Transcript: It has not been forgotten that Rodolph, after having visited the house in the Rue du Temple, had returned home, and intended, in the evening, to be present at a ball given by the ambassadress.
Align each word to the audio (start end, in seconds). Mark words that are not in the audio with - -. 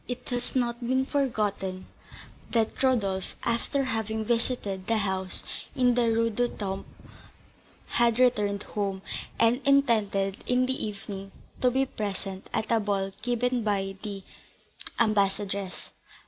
It 0.07 0.29
has 0.29 0.55
not 0.55 0.79
been 0.79 1.05
forgotten 1.05 1.85
that 2.49 2.81
Rodolph, 2.81 3.35
after 3.43 3.83
having 3.83 4.25
visited 4.25 4.87
the 4.87 4.97
house 4.97 5.43
in 5.75 5.93
the 5.93 6.11
Rue 6.11 6.31
du 6.31 6.47
Temple, 6.47 6.85
had 7.85 8.17
returned 8.17 8.63
home, 8.63 9.03
and 9.39 9.61
intended, 9.63 10.43
in 10.47 10.65
the 10.65 10.87
evening, 10.87 11.31
to 11.61 11.69
be 11.69 11.85
present 11.85 12.49
at 12.51 12.71
a 12.71 12.79
ball 12.79 13.11
given 13.21 13.63
by 13.63 13.95
the 14.01 14.23
ambassadress. 14.99 15.91